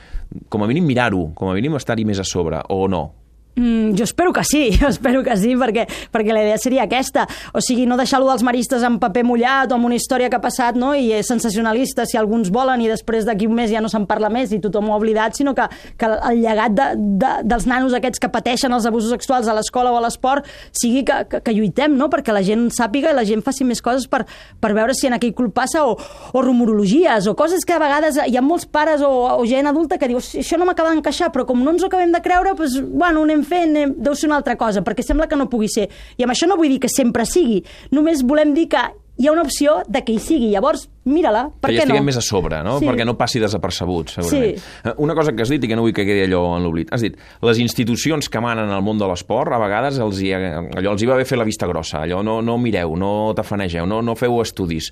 com 0.50 0.63
a 0.63 0.68
mínim 0.68 0.86
mirar-ho, 0.86 1.30
com 1.36 1.51
a 1.51 1.54
mínim 1.54 1.75
estar-hi 1.75 2.06
més 2.06 2.19
a 2.19 2.25
sobre, 2.25 2.63
o 2.69 2.88
no? 2.88 3.25
Mm, 3.56 3.96
jo 3.96 4.04
espero 4.04 4.34
que 4.34 4.44
sí, 4.44 4.72
jo 4.80 4.90
espero 4.90 5.24
que 5.24 5.36
sí, 5.38 5.54
perquè, 5.56 5.86
perquè 6.12 6.34
la 6.36 6.44
idea 6.44 6.57
seria 6.60 6.84
aquesta. 6.84 7.24
O 7.56 7.62
sigui, 7.63 7.86
no 7.88 7.96
deixar-lo 7.96 8.28
dels 8.28 8.44
maristes 8.44 8.84
en 8.84 8.98
paper 9.00 9.24
mullat 9.24 9.72
o 9.72 9.78
amb 9.78 9.88
una 9.88 9.96
història 9.96 10.28
que 10.30 10.36
ha 10.36 10.44
passat 10.44 10.75
no? 10.75 10.92
i 10.96 11.13
és 11.16 11.30
sensacionalista 11.31 12.06
si 12.06 12.19
alguns 12.19 12.52
volen 12.52 12.84
i 12.84 12.90
després 12.92 13.25
d'aquí 13.25 13.48
un 13.48 13.56
mes 13.56 13.72
ja 13.72 13.80
no 13.84 13.90
se'n 13.92 14.07
parla 14.10 14.30
més 14.30 14.52
i 14.52 14.60
tothom 14.60 14.90
ho 14.90 14.96
ha 14.96 15.00
oblidat, 15.00 15.38
sinó 15.40 15.56
que, 15.56 15.68
que 15.96 16.10
el 16.12 16.42
llegat 16.44 16.75
de, 16.75 16.90
de, 17.24 17.31
dels 17.48 17.68
nanos 17.69 17.96
aquests 17.96 18.19
que 18.19 18.31
pateixen 18.34 18.75
els 18.75 18.88
abusos 18.90 19.13
sexuals 19.16 19.48
a 19.48 19.56
l'escola 19.56 19.94
o 19.94 20.00
a 20.00 20.04
l'esport 20.04 20.50
sigui 20.75 21.06
que, 21.07 21.22
que, 21.31 21.42
que 21.46 21.56
lluitem, 21.56 21.96
no? 21.96 22.10
perquè 22.12 22.36
la 22.36 22.44
gent 22.44 22.68
sàpiga 22.75 23.13
i 23.13 23.18
la 23.18 23.24
gent 23.28 23.44
faci 23.46 23.63
més 23.63 23.80
coses 23.86 24.10
per, 24.12 24.25
per 24.60 24.74
veure 24.75 24.96
si 24.98 25.07
en 25.07 25.16
aquell 25.16 25.36
club 25.38 25.56
passa 25.56 25.86
o, 25.88 25.96
o 25.96 26.44
rumorologies 26.44 27.30
o 27.31 27.38
coses 27.40 27.63
que 27.63 27.78
a 27.78 27.80
vegades 27.80 28.19
hi 28.25 28.36
ha 28.36 28.44
molts 28.44 28.68
pares 28.68 29.04
o, 29.06 29.13
o 29.40 29.48
gent 29.48 29.72
adulta 29.72 30.00
que 30.02 30.12
diu 30.12 30.19
això 30.19 30.60
no 30.60 30.68
m'acaba 30.68 30.92
d'encaixar, 30.92 31.31
però 31.31 31.48
com 31.48 31.63
no 31.63 31.72
ens 31.72 31.86
ho 31.86 31.88
acabem 31.88 32.12
de 32.12 32.19
creure, 32.25 32.52
doncs, 32.60 32.81
bueno, 32.92 33.24
anem 33.24 33.44
fent, 33.47 33.95
deu 33.95 34.18
ser 34.18 34.30
una 34.30 34.39
altra 34.42 34.57
cosa, 34.59 34.83
perquè 34.86 35.06
sembla 35.06 35.30
que 35.31 35.39
no 35.39 35.50
pugui 35.51 35.71
ser. 35.71 35.89
I 36.18 36.27
amb 36.27 36.36
això 36.36 36.50
no 36.50 36.59
vull 36.59 36.74
dir 36.74 36.81
que 36.83 36.92
sempre 36.92 37.27
sigui, 37.30 37.62
només 37.95 38.25
volem 38.25 38.53
dir 38.57 38.69
que 38.74 38.83
hi 39.18 39.27
ha 39.27 39.31
una 39.31 39.44
opció 39.44 39.77
de 39.88 40.01
que 40.03 40.15
hi 40.15 40.19
sigui. 40.19 40.50
Llavors, 40.51 40.89
mira-la, 41.07 41.45
per 41.62 41.71
que 41.71 41.77
què 41.77 41.86
ja 41.88 41.95
no? 41.95 42.03
més 42.03 42.18
a 42.19 42.24
sobre, 42.25 42.59
no? 42.65 42.75
Sí. 42.81 42.88
Perquè 42.89 43.06
no 43.07 43.15
passi 43.19 43.39
desapercebut, 43.39 44.12
segurament. 44.18 44.59
Sí. 44.59 44.74
Eh, 44.83 44.94
una 45.06 45.15
cosa 45.15 45.31
que 45.36 45.45
has 45.45 45.51
dit 45.53 45.63
i 45.63 45.69
que 45.71 45.77
no 45.77 45.86
vull 45.86 45.95
que 45.95 46.06
quedi 46.07 46.25
allò 46.25 46.42
en 46.57 46.65
l'oblit. 46.65 46.92
Has 46.95 47.06
dit, 47.06 47.15
les 47.45 47.62
institucions 47.63 48.27
que 48.31 48.44
manen 48.44 48.74
al 48.75 48.83
món 48.83 49.00
de 49.00 49.07
l'esport, 49.07 49.56
a 49.56 49.62
vegades 49.62 50.01
els 50.03 50.19
hi, 50.24 50.33
allò 50.36 50.95
els 50.95 51.06
hi 51.06 51.09
va 51.09 51.19
bé 51.21 51.27
fer 51.27 51.39
la 51.39 51.47
vista 51.47 51.69
grossa, 51.71 52.03
allò 52.03 52.21
no, 52.25 52.42
no 52.44 52.57
mireu, 52.62 52.97
no 53.00 53.31
tafanegeu, 53.38 53.88
no, 53.88 54.01
no 54.03 54.18
feu 54.19 54.42
estudis. 54.44 54.92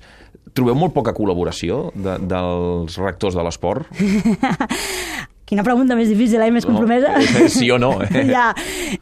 Trobeu 0.54 0.76
molt 0.78 0.94
poca 0.96 1.12
col·laboració 1.16 1.88
de, 1.94 2.16
dels 2.30 2.96
rectors 3.02 3.36
de 3.36 3.44
l'esport? 3.44 3.90
Quina 5.44 5.60
pregunta 5.60 5.96
més 5.96 6.08
difícil, 6.08 6.40
eh? 6.40 6.48
Més 6.54 6.64
compromesa. 6.64 7.10
No, 7.20 7.48
sí 7.52 7.68
o 7.70 7.78
no. 7.80 7.92
Eh? 8.14 8.22
ja, 8.28 8.50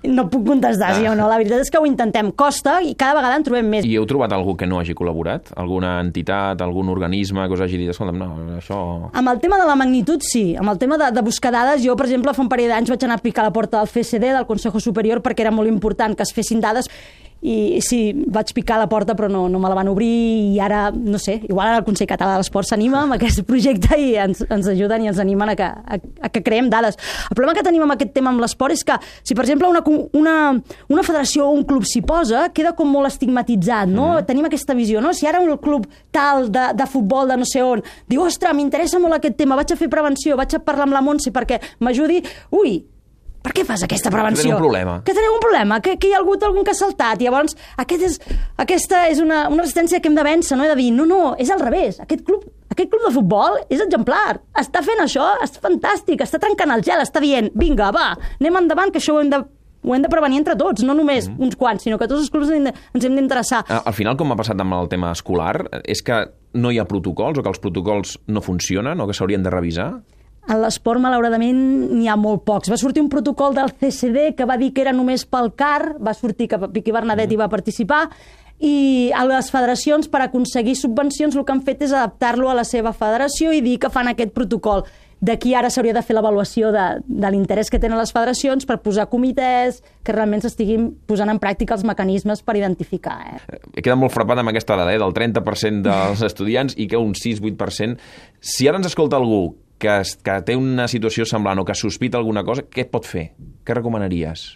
no 0.08 0.24
puc 0.30 0.44
contestar 0.46 0.92
ah. 0.92 0.96
sí 0.96 1.06
o 1.08 1.12
no. 1.18 1.26
La 1.28 1.36
veritat 1.40 1.62
és 1.64 1.70
que 1.70 1.80
ho 1.80 1.86
intentem. 1.86 2.30
Costa 2.38 2.78
i 2.82 2.94
cada 2.98 3.16
vegada 3.18 3.38
en 3.38 3.44
trobem 3.46 3.68
més. 3.68 3.86
I 3.86 3.96
heu 3.98 4.06
trobat 4.08 4.32
algú 4.34 4.54
que 4.58 4.66
no 4.68 4.80
hagi 4.80 4.96
col·laborat? 4.96 5.52
Alguna 5.60 5.94
entitat, 6.02 6.62
algun 6.64 6.90
organisme 6.92 7.44
que 7.46 7.56
us 7.56 7.64
hagi 7.66 7.80
dit, 7.80 7.90
escolta'm, 7.92 8.18
no, 8.18 8.58
això... 8.58 8.78
Amb 9.12 9.34
el 9.34 9.42
tema 9.42 9.58
de 9.60 9.68
la 9.68 9.76
magnitud, 9.78 10.24
sí. 10.26 10.44
Amb 10.58 10.72
el 10.72 10.80
tema 10.82 10.98
de, 11.00 11.10
de 11.14 11.24
buscar 11.24 11.52
dades, 11.54 11.82
jo, 11.84 11.96
per 11.98 12.08
exemple, 12.08 12.34
fa 12.34 12.44
un 12.44 12.50
parell 12.52 12.72
d'anys 12.72 12.94
vaig 12.94 13.08
anar 13.08 13.20
a 13.20 13.24
picar 13.24 13.44
a 13.44 13.50
la 13.50 13.54
porta 13.54 13.82
del 13.82 13.90
FSD, 13.90 14.32
del 14.32 14.48
Consejo 14.48 14.80
Superior, 14.80 15.22
perquè 15.22 15.46
era 15.46 15.54
molt 15.54 15.70
important 15.70 16.16
que 16.16 16.26
es 16.26 16.34
fessin 16.34 16.62
dades 16.64 16.88
i 17.42 17.80
sí, 17.82 18.12
vaig 18.30 18.52
picar 18.54 18.78
la 18.78 18.88
porta 18.90 19.16
però 19.18 19.28
no, 19.30 19.48
no 19.50 19.58
me 19.58 19.70
la 19.70 19.74
van 19.74 19.90
obrir 19.90 20.10
i 20.54 20.60
ara, 20.62 20.84
no 20.94 21.18
sé, 21.18 21.40
igual 21.48 21.72
ara 21.72 21.80
el 21.80 21.86
Consell 21.86 22.06
Català 22.10 22.36
de 22.36 22.42
l'Esport 22.42 22.68
s'anima 22.68 23.02
amb 23.02 23.16
aquest 23.16 23.42
projecte 23.48 23.98
i 23.98 24.12
ens, 24.22 24.44
ens 24.46 24.68
ajuden 24.70 25.02
i 25.02 25.10
ens 25.10 25.18
animen 25.22 25.50
a 25.50 25.56
que, 25.58 25.66
a, 25.66 25.98
a 25.98 26.30
que 26.30 26.42
creem 26.46 26.70
dades. 26.70 26.98
El 27.30 27.34
problema 27.38 27.56
que 27.58 27.64
tenim 27.66 27.82
amb 27.82 27.96
aquest 27.96 28.14
tema 28.14 28.30
amb 28.30 28.42
l'esport 28.42 28.76
és 28.76 28.84
que 28.86 28.96
si, 29.22 29.34
per 29.34 29.44
exemple, 29.44 29.68
una, 29.68 29.82
una, 30.18 30.36
una 30.92 31.06
federació 31.06 31.48
o 31.48 31.56
un 31.56 31.66
club 31.66 31.86
s'hi 31.88 32.04
posa, 32.06 32.46
queda 32.54 32.76
com 32.78 32.90
molt 32.92 33.10
estigmatitzat, 33.10 33.90
no? 33.90 34.12
Mm. 34.12 34.28
Tenim 34.28 34.48
aquesta 34.48 34.76
visió, 34.78 35.02
no? 35.02 35.12
Si 35.16 35.26
ara 35.26 35.42
un 35.42 35.56
club 35.62 35.88
tal 36.14 36.48
de, 36.52 36.68
de 36.78 36.86
futbol 36.90 37.28
de 37.28 37.40
no 37.40 37.48
sé 37.48 37.64
on 37.66 37.82
diu, 38.08 38.22
ostres, 38.22 38.54
m'interessa 38.56 39.00
molt 39.02 39.18
aquest 39.18 39.38
tema, 39.40 39.58
vaig 39.58 39.74
a 39.74 39.78
fer 39.78 39.90
prevenció, 39.92 40.38
vaig 40.38 40.54
a 40.54 40.62
parlar 40.62 40.86
amb 40.88 40.96
la 40.96 41.02
Montse 41.04 41.32
perquè 41.34 41.58
m'ajudi, 41.82 42.22
ui, 42.58 42.78
per 43.42 43.52
què 43.56 43.64
fas 43.66 43.84
aquesta 43.86 44.10
prevenció? 44.14 44.42
Que 44.42 44.48
teniu 44.48 44.58
un 44.58 44.64
problema. 44.64 44.96
Que 45.06 45.14
teniu 45.16 45.36
un 45.36 45.42
problema, 45.42 45.80
que, 45.84 45.96
que 46.00 46.10
hi 46.10 46.16
ha 46.16 46.20
hagut 46.22 46.44
algun 46.46 46.66
que 46.66 46.74
ha 46.74 46.78
saltat. 46.78 47.22
I 47.22 47.28
llavors, 47.28 47.56
aquest 47.82 48.06
és, 48.08 48.18
aquesta 48.62 49.06
és 49.12 49.22
una, 49.22 49.46
una 49.52 49.64
resistència 49.64 50.02
que 50.02 50.10
hem 50.10 50.18
de 50.18 50.26
vèncer, 50.26 50.58
no? 50.58 50.66
He 50.66 50.72
de 50.72 50.78
dir, 50.78 50.90
no, 50.94 51.06
no, 51.08 51.22
és 51.42 51.50
al 51.50 51.62
revés. 51.62 51.98
Aquest 52.04 52.22
club, 52.28 52.44
aquest 52.72 52.92
club 52.92 53.08
de 53.08 53.14
futbol 53.14 53.58
és 53.68 53.82
exemplar. 53.82 54.38
Està 54.62 54.84
fent 54.86 55.02
això, 55.02 55.32
és 55.44 55.58
fantàstic, 55.62 56.22
està 56.24 56.40
trencant 56.42 56.76
el 56.76 56.86
gel, 56.86 57.02
està 57.02 57.22
dient, 57.24 57.50
vinga, 57.58 57.90
va, 57.94 58.12
anem 58.38 58.62
endavant, 58.62 58.94
que 58.94 59.02
això 59.02 59.18
ho 59.18 59.24
hem 59.24 59.32
de 59.32 59.42
ho 59.82 59.96
hem 59.96 60.02
de 60.04 60.10
prevenir 60.10 60.38
entre 60.38 60.54
tots, 60.54 60.84
no 60.86 60.94
només 60.94 61.26
mm. 61.26 61.42
uns 61.42 61.58
quants, 61.58 61.82
sinó 61.82 61.98
que 61.98 62.06
tots 62.06 62.22
els 62.22 62.30
clubs 62.30 62.52
ens 62.54 63.06
hem 63.06 63.16
d'interessar. 63.18 63.64
Al 63.82 63.96
final, 63.96 64.14
com 64.18 64.30
ha 64.30 64.38
passat 64.38 64.60
amb 64.62 64.76
el 64.78 64.86
tema 64.92 65.10
escolar, 65.10 65.56
és 65.82 66.04
que 66.06 66.22
no 66.54 66.70
hi 66.70 66.78
ha 66.78 66.86
protocols 66.86 67.40
o 67.40 67.42
que 67.42 67.50
els 67.50 67.62
protocols 67.62 68.16
no 68.30 68.44
funcionen 68.44 69.00
o 69.02 69.08
que 69.08 69.16
s'haurien 69.16 69.42
de 69.42 69.50
revisar? 69.50 69.90
En 70.50 70.58
l'esport, 70.58 70.98
malauradament, 70.98 71.58
n'hi 71.94 72.08
ha 72.10 72.16
molt 72.18 72.42
pocs. 72.48 72.70
Va 72.72 72.78
sortir 72.80 73.02
un 73.04 73.10
protocol 73.12 73.54
del 73.54 73.70
CCD 73.78 74.32
que 74.34 74.46
va 74.48 74.58
dir 74.58 74.72
que 74.74 74.82
era 74.82 74.94
només 74.94 75.22
pel 75.24 75.52
CAR, 75.54 75.94
va 76.02 76.14
sortir 76.18 76.48
que 76.50 76.58
Piqui 76.66 76.94
Bernadet 76.94 77.28
mm. 77.28 77.36
hi 77.36 77.38
va 77.38 77.52
participar, 77.52 78.08
i 78.62 79.10
a 79.18 79.24
les 79.26 79.48
federacions, 79.50 80.06
per 80.10 80.20
aconseguir 80.22 80.76
subvencions, 80.78 81.34
el 81.34 81.46
que 81.46 81.54
han 81.54 81.62
fet 81.66 81.82
és 81.82 81.94
adaptar-lo 81.94 82.50
a 82.50 82.58
la 82.58 82.66
seva 82.66 82.92
federació 82.94 83.54
i 83.54 83.62
dir 83.62 83.78
que 83.82 83.90
fan 83.90 84.10
aquest 84.10 84.34
protocol. 84.34 84.84
D'aquí 85.22 85.52
ara 85.54 85.68
s'hauria 85.70 85.94
de 85.94 86.02
fer 86.02 86.16
l'avaluació 86.16 86.72
de, 86.74 86.84
de 87.06 87.28
l'interès 87.30 87.70
que 87.70 87.78
tenen 87.82 87.98
les 87.98 88.10
federacions 88.10 88.66
per 88.66 88.80
posar 88.82 89.06
comitès 89.10 89.78
que 90.02 90.14
realment 90.14 90.42
s'estiguin 90.42 90.88
posant 91.06 91.30
en 91.30 91.38
pràctica 91.42 91.76
els 91.76 91.84
mecanismes 91.86 92.42
per 92.42 92.56
identificar. 92.58 93.18
Eh? 93.30 93.60
He 93.76 93.84
quedat 93.84 94.00
molt 94.00 94.14
frapat 94.14 94.42
amb 94.42 94.50
aquesta 94.50 94.74
dada, 94.78 94.94
eh, 94.94 94.98
del 94.98 95.14
30% 95.14 95.86
dels 95.86 96.22
estudiants 96.30 96.74
i 96.74 96.88
que 96.90 96.98
un 96.98 97.14
6-8%. 97.18 97.98
Si 98.42 98.66
ara 98.66 98.82
ens 98.82 98.90
escolta 98.90 99.18
algú 99.22 99.44
que, 99.82 100.00
que 100.22 100.40
té 100.46 100.56
una 100.58 100.86
situació 100.90 101.26
semblant 101.28 101.62
o 101.62 101.66
que 101.66 101.76
sospita 101.78 102.20
alguna 102.20 102.46
cosa, 102.46 102.64
què 102.70 102.86
pot 102.90 103.08
fer? 103.08 103.32
Què 103.66 103.78
recomanaries? 103.78 104.52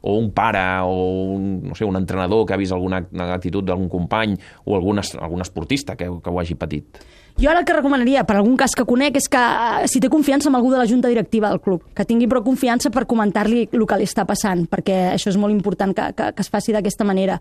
o 0.00 0.14
un 0.14 0.30
pare 0.30 0.60
o 0.86 1.34
un, 1.34 1.46
no 1.68 1.74
sé, 1.74 1.84
un 1.84 1.96
entrenador 1.98 2.46
que 2.46 2.54
ha 2.54 2.60
vist 2.60 2.72
alguna 2.72 3.02
actitud 3.34 3.66
d'algun 3.66 3.88
company 3.90 4.36
o 4.64 4.76
algun, 4.76 5.00
algun 5.02 5.42
esportista 5.42 5.96
que, 5.98 6.06
que 6.06 6.30
ho 6.30 6.40
hagi 6.40 6.54
patit? 6.54 7.00
Jo 7.38 7.52
ara 7.52 7.60
el 7.60 7.64
que 7.64 7.72
recomanaria, 7.72 8.24
per 8.26 8.34
algun 8.34 8.56
cas 8.58 8.72
que 8.74 8.82
conec, 8.82 9.14
és 9.20 9.28
que 9.30 9.38
eh, 9.38 9.86
si 9.86 10.00
té 10.02 10.08
confiança 10.10 10.48
amb 10.50 10.58
algú 10.58 10.72
de 10.72 10.78
la 10.80 10.88
junta 10.90 11.06
directiva 11.06 11.52
del 11.52 11.60
club, 11.62 11.84
que 11.94 12.02
tingui 12.02 12.26
prou 12.26 12.42
confiança 12.42 12.90
per 12.90 13.04
comentar-li 13.06 13.68
el 13.70 13.84
que 13.86 13.98
li 14.00 14.08
està 14.10 14.24
passant, 14.26 14.64
perquè 14.66 15.12
això 15.12 15.30
és 15.30 15.38
molt 15.38 15.54
important 15.54 15.94
que, 15.94 16.08
que, 16.18 16.32
que 16.34 16.42
es 16.42 16.50
faci 16.50 16.74
d'aquesta 16.74 17.06
manera. 17.06 17.36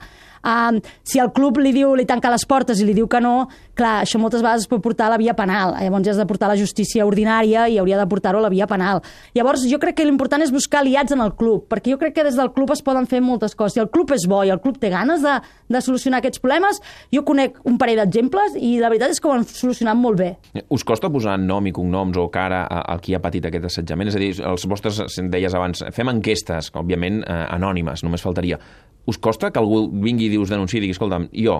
Uh, 0.45 0.77
si 1.01 1.17
el 1.17 1.31
club 1.33 1.57
li 1.57 1.71
diu, 1.73 1.95
li 1.97 2.05
tanca 2.05 2.29
les 2.29 2.45
portes 2.45 2.77
i 2.77 2.85
li 2.85 2.93
diu 2.93 3.07
que 3.09 3.17
no, 3.25 3.47
clar, 3.73 4.03
això 4.03 4.21
moltes 4.21 4.43
vegades 4.45 4.67
es 4.67 4.69
pot 4.69 4.83
portar 4.85 5.07
a 5.07 5.15
la 5.15 5.17
via 5.17 5.33
penal. 5.33 5.73
Llavors 5.81 6.05
ja 6.05 6.13
has 6.13 6.21
de 6.21 6.27
portar 6.29 6.45
a 6.45 6.53
la 6.53 6.59
justícia 6.61 7.01
ordinària 7.09 7.65
i 7.65 7.79
hauria 7.81 7.97
de 7.97 8.05
portar-ho 8.05 8.37
a 8.37 8.45
la 8.45 8.53
via 8.53 8.69
penal. 8.69 9.01
Llavors 9.33 9.65
jo 9.65 9.81
crec 9.81 9.97
que 9.97 10.05
l'important 10.05 10.45
és 10.45 10.53
buscar 10.53 10.83
aliats 10.83 11.17
en 11.17 11.25
el 11.25 11.33
club, 11.41 11.65
perquè 11.73 11.95
jo 11.95 11.97
crec 11.97 12.13
que 12.19 12.27
des 12.29 12.37
del 12.37 12.53
club 12.53 12.69
es 12.77 12.85
poden 12.85 13.09
fer 13.09 13.23
moltes 13.25 13.57
coses. 13.57 13.73
Si 13.73 13.81
el 13.81 13.89
club 13.89 14.13
és 14.13 14.29
bo 14.29 14.45
i 14.45 14.53
el 14.53 14.61
club 14.61 14.77
té 14.77 14.93
ganes 14.93 15.25
de, 15.25 15.39
de 15.73 15.81
solucionar 15.81 16.21
aquests 16.21 16.45
problemes, 16.45 16.83
jo 17.09 17.25
conec 17.25 17.57
un 17.65 17.81
parell 17.81 18.05
d'exemples 18.05 18.61
i 18.61 18.75
la 18.77 18.93
veritat 18.93 19.17
és 19.17 19.19
que 19.19 19.33
ho 19.33 19.33
han 19.33 19.49
solucionat 19.49 19.86
molt 19.95 20.19
bé. 20.19 20.31
Us 20.73 20.83
costa 20.87 21.11
posar 21.13 21.37
nom 21.39 21.67
i 21.67 21.73
cognoms 21.75 22.17
o 22.17 22.27
cara 22.33 22.65
al 22.67 22.99
qui 23.03 23.15
ha 23.15 23.21
patit 23.23 23.47
aquest 23.47 23.69
assetjament? 23.69 24.11
És 24.11 24.17
a 24.17 24.23
dir, 24.23 24.33
els 24.51 24.67
vostres, 24.67 24.99
deies 25.31 25.55
abans, 25.55 25.85
fem 25.95 26.11
enquestes, 26.11 26.71
òbviament 26.75 27.23
eh, 27.23 27.39
anònimes, 27.55 28.03
només 28.03 28.25
faltaria 28.25 28.59
us 29.07 29.17
costa 29.17 29.49
que 29.51 29.59
algú 29.59 29.85
vingui 30.03 30.27
i 30.27 30.37
us 30.37 30.51
denunciï 30.51 30.81
i 30.81 30.83
digui, 30.83 30.95
escolta'm, 30.97 31.29
jo, 31.31 31.55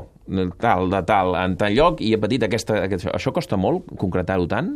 tal, 0.60 0.90
de 0.92 1.00
tal, 1.08 1.32
en 1.40 1.56
tal 1.60 1.76
lloc, 1.78 2.02
i 2.04 2.12
he 2.14 2.20
patit 2.20 2.44
aquesta... 2.44 2.82
aquesta... 2.84 3.14
Això 3.16 3.32
costa 3.32 3.56
molt, 3.56 3.88
concretar-ho 4.00 4.50
tant? 4.52 4.74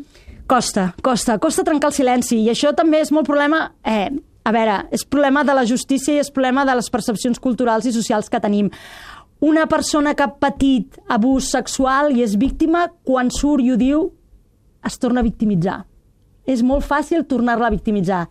Costa, 0.48 0.94
costa, 1.04 1.36
costa 1.44 1.66
trencar 1.68 1.92
el 1.92 1.98
silenci, 1.98 2.40
i 2.40 2.52
això 2.54 2.72
també 2.76 3.04
és 3.04 3.12
molt 3.12 3.28
problema... 3.28 3.68
Eh, 3.84 4.10
a 4.42 4.50
veure, 4.50 4.80
és 4.90 5.04
problema 5.06 5.44
de 5.46 5.54
la 5.54 5.68
justícia 5.70 6.16
i 6.16 6.22
és 6.24 6.32
problema 6.34 6.64
de 6.66 6.74
les 6.74 6.88
percepcions 6.90 7.38
culturals 7.38 7.86
i 7.86 7.92
socials 7.94 8.26
que 8.32 8.40
tenim. 8.42 8.72
Una 9.42 9.66
persona 9.66 10.14
que 10.14 10.22
ha 10.22 10.36
patit 10.38 11.00
abús 11.10 11.48
sexual 11.50 12.12
i 12.14 12.22
és 12.22 12.36
víctima, 12.38 12.86
quan 13.04 13.32
surt 13.34 13.66
i 13.66 13.72
ho 13.74 13.78
diu, 13.80 14.04
es 14.86 15.00
torna 15.02 15.24
a 15.24 15.26
victimitzar. 15.26 15.80
És 16.46 16.62
molt 16.62 16.86
fàcil 16.86 17.26
tornar-la 17.30 17.72
a 17.72 17.74
victimitzar 17.74 18.28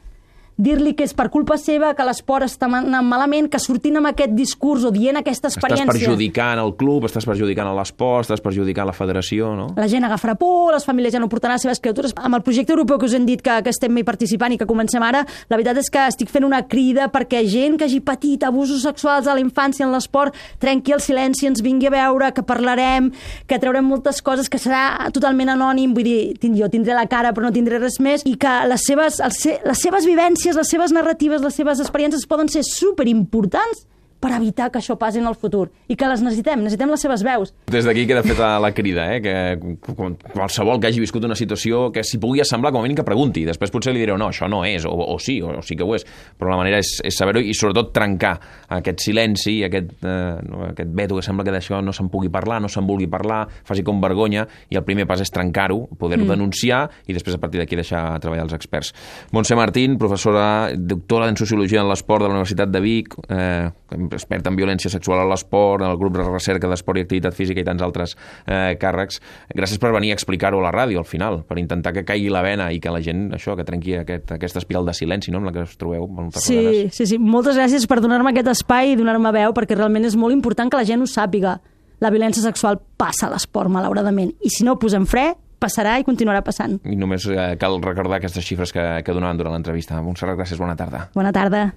dir-li 0.61 0.95
que 0.97 1.07
és 1.09 1.15
per 1.17 1.29
culpa 1.33 1.57
seva, 1.61 1.93
que 1.97 2.05
l'esport 2.07 2.47
està 2.47 2.69
anant 2.69 3.07
malament, 3.07 3.49
que 3.51 3.61
sortint 3.63 3.99
amb 4.01 4.11
aquest 4.13 4.35
discurs 4.37 4.85
o 4.87 4.93
dient 4.95 5.19
aquesta 5.21 5.49
experiència... 5.51 5.89
Estàs 5.89 6.05
perjudicant 6.05 6.61
el 6.63 6.75
club, 6.81 7.07
estàs 7.09 7.27
perjudicant 7.29 7.71
l'esport, 7.77 8.29
estàs 8.29 8.43
perjudicant 8.45 8.89
la 8.89 8.95
federació, 8.97 9.55
no? 9.57 9.71
La 9.81 9.89
gent 9.91 10.07
agafarà 10.07 10.37
por, 10.39 10.75
les 10.75 10.87
famílies 10.87 11.15
ja 11.17 11.23
no 11.23 11.31
portaran 11.33 11.57
les 11.57 11.65
seves 11.67 11.81
criatures. 11.83 12.15
Amb 12.21 12.39
el 12.39 12.45
projecte 12.47 12.75
europeu 12.77 13.01
que 13.01 13.09
us 13.09 13.17
hem 13.17 13.27
dit 13.29 13.43
que, 13.45 13.57
que 13.65 13.73
estem 13.73 13.97
hi 13.97 14.05
participant 14.07 14.55
i 14.55 14.61
que 14.61 14.69
comencem 14.69 15.03
ara, 15.07 15.25
la 15.49 15.59
veritat 15.59 15.81
és 15.81 15.91
que 15.93 16.07
estic 16.13 16.33
fent 16.33 16.47
una 16.47 16.63
crida 16.69 17.09
perquè 17.13 17.43
gent 17.49 17.79
que 17.81 17.89
hagi 17.89 18.03
patit 18.05 18.45
abusos 18.47 18.85
sexuals 18.87 19.29
a 19.29 19.37
la 19.37 19.45
infància 19.45 19.87
en 19.87 19.95
l'esport 19.95 20.37
trenqui 20.61 20.95
el 20.97 21.03
silenci, 21.05 21.49
ens 21.49 21.63
vingui 21.65 21.89
a 21.89 21.95
veure, 21.95 22.33
que 22.37 22.45
parlarem, 22.47 23.11
que 23.49 23.59
traurem 23.63 23.87
moltes 23.87 24.21
coses, 24.25 24.51
que 24.51 24.61
serà 24.61 25.11
totalment 25.15 25.55
anònim, 25.55 25.95
vull 25.97 26.07
dir, 26.07 26.53
jo 26.59 26.69
tindré 26.73 26.97
la 26.97 27.07
cara 27.11 27.33
però 27.37 27.49
no 27.49 27.55
tindré 27.55 27.81
res 27.81 28.01
més, 28.03 28.25
i 28.29 28.37
que 28.41 28.53
les 28.69 28.85
seves, 28.87 29.21
les 29.21 29.81
seves 29.81 30.07
vivències 30.09 30.50
les 30.59 30.71
seves 30.71 30.93
narratives, 30.95 31.43
les 31.45 31.55
seves 31.55 31.81
experiències 31.83 32.27
poden 32.31 32.51
ser 32.53 32.65
superimportants 32.67 33.87
per 34.21 34.35
evitar 34.37 34.69
que 34.71 34.79
això 34.81 34.97
passi 35.01 35.19
en 35.19 35.27
el 35.29 35.35
futur 35.35 35.71
i 35.89 35.97
que 35.97 36.09
les 36.09 36.21
necessitem, 36.23 36.61
necessitem 36.61 36.93
les 36.93 37.03
seves 37.03 37.25
veus. 37.25 37.55
Des 37.73 37.87
d'aquí 37.89 38.05
queda 38.09 38.23
feta 38.23 38.53
la 38.61 38.73
crida, 38.77 39.07
eh? 39.15 39.21
que 39.25 39.95
qualsevol 40.35 40.81
que 40.81 40.91
hagi 40.91 41.01
viscut 41.01 41.25
una 41.25 41.39
situació 41.39 41.89
que 41.95 42.05
s'hi 42.05 42.21
pugui 42.21 42.43
assemblar, 42.45 42.73
com 42.75 42.83
a 42.83 42.85
mínim 42.85 42.99
que 42.99 43.07
pregunti. 43.07 43.47
Després 43.49 43.73
potser 43.73 43.95
li 43.97 44.03
direu, 44.05 44.19
no, 44.21 44.29
això 44.29 44.49
no 44.51 44.61
és, 44.69 44.85
o, 44.85 44.93
o 44.93 45.17
sí, 45.23 45.39
o, 45.41 45.55
o 45.57 45.65
sí 45.65 45.77
que 45.79 45.87
ho 45.87 45.97
és, 45.97 46.05
però 46.39 46.53
la 46.53 46.61
manera 46.61 46.83
és, 46.83 46.93
és 47.07 47.17
saber-ho 47.17 47.41
i 47.41 47.57
sobretot 47.57 47.95
trencar 47.97 48.35
aquest 48.77 49.07
silenci, 49.07 49.57
aquest, 49.67 49.97
eh, 50.05 50.37
no, 50.47 50.67
aquest 50.69 50.93
veto 50.97 51.17
que 51.17 51.25
sembla 51.25 51.47
que 51.49 51.57
d'això 51.57 51.81
no 51.85 51.95
se'n 51.97 52.13
pugui 52.13 52.29
parlar, 52.33 52.61
no 52.61 52.69
se'n 52.69 52.87
vulgui 52.89 53.09
parlar, 53.11 53.43
faci 53.67 53.85
com 53.87 54.03
vergonya, 54.05 54.45
i 54.69 54.79
el 54.79 54.85
primer 54.85 55.09
pas 55.09 55.25
és 55.25 55.33
trencar-ho, 55.33 55.87
poder-ho 55.99 56.27
mm. 56.27 56.35
denunciar 56.37 56.83
i 57.09 57.17
després 57.17 57.39
a 57.39 57.43
partir 57.43 57.63
d'aquí 57.63 57.79
deixar 57.79 58.05
treballar 58.21 58.45
els 58.49 58.57
experts. 58.57 58.93
Montse 59.33 59.57
Martín, 59.57 59.97
professora, 59.99 60.71
doctora 60.77 61.31
en 61.31 61.41
Sociologia 61.41 61.81
en 61.81 61.89
l'Esport 61.89 62.27
de 62.27 62.31
la 62.31 62.37
Universitat 62.37 62.71
de 62.71 62.85
Vic, 62.85 63.17
eh, 63.29 63.71
expert 64.17 64.47
en 64.51 64.57
violència 64.59 64.91
sexual 64.93 65.23
a 65.23 65.27
l'esport, 65.29 65.85
en 65.85 65.91
el 65.91 65.99
grup 66.01 66.17
de 66.19 66.27
recerca 66.27 66.69
d'esport 66.71 67.01
i 67.01 67.05
activitat 67.07 67.37
física 67.37 67.63
i 67.63 67.67
tants 67.67 67.83
altres 67.85 68.17
eh, 68.47 68.77
càrrecs. 68.81 69.21
Gràcies 69.57 69.81
per 69.83 69.93
venir 69.97 70.13
a 70.15 70.19
explicar-ho 70.19 70.61
a 70.61 70.67
la 70.69 70.73
ràdio, 70.75 71.03
al 71.03 71.09
final, 71.09 71.43
per 71.49 71.59
intentar 71.63 71.95
que 71.97 72.05
caigui 72.09 72.31
la 72.33 72.45
vena 72.47 72.71
i 72.73 72.81
que 72.81 72.93
la 72.93 73.03
gent, 73.05 73.29
això, 73.37 73.57
que 73.59 73.67
trenqui 73.67 73.99
aquest, 74.01 74.33
aquesta 74.37 74.63
espiral 74.63 74.89
de 74.89 74.95
silenci 74.97 75.35
no, 75.35 75.43
amb 75.43 75.51
la 75.51 75.55
que 75.57 75.67
us 75.67 75.77
trobeu 75.81 76.07
moltes 76.07 76.47
sí, 76.47 76.57
vegades. 76.57 76.97
Sí, 76.97 77.11
sí, 77.13 77.21
moltes 77.21 77.59
gràcies 77.59 77.87
per 77.91 78.01
donar-me 78.01 78.33
aquest 78.35 78.51
espai 78.55 78.95
i 78.95 78.97
donar-me 78.99 79.35
veu, 79.37 79.55
perquè 79.57 79.79
realment 79.79 80.09
és 80.09 80.17
molt 80.19 80.37
important 80.37 80.71
que 80.71 80.81
la 80.81 80.89
gent 80.89 81.03
ho 81.03 81.11
sàpiga. 81.11 81.59
La 82.01 82.09
violència 82.09 82.43
sexual 82.43 82.81
passa 82.97 83.29
a 83.29 83.35
l'esport, 83.35 83.69
malauradament, 83.73 84.33
i 84.41 84.53
si 84.53 84.65
no 84.65 84.79
posem 84.81 85.05
fre, 85.09 85.35
passarà 85.61 85.99
i 86.01 86.07
continuarà 86.07 86.41
passant. 86.45 86.79
I 86.89 86.97
només 86.97 87.27
eh, 87.29 87.53
cal 87.61 87.79
recordar 87.85 88.19
aquestes 88.21 88.47
xifres 88.47 88.73
que, 88.73 88.87
que 89.05 89.17
donaven 89.17 89.41
durant 89.41 89.57
l'entrevista. 89.57 90.01
Montserrat, 90.05 90.41
gràcies, 90.41 90.61
bona 90.61 90.77
tarda. 90.79 91.07
Bona 91.15 91.35
tarda. 91.37 91.71